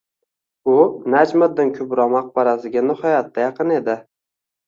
[0.75, 0.77] U
[1.15, 3.99] Najmiddin Kubro maqbarasiga nihoyatda yaqin edi